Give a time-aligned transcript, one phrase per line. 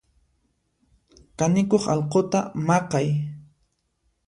[1.37, 3.07] Kanikuq alquta maqay.